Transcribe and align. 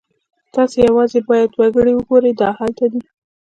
تاسو 0.53 0.77
یوازې 0.87 1.19
باید 1.29 1.49
وګورئ 1.89 2.33
دا 2.41 2.49
هلته 2.59 2.85
دی 2.91 3.01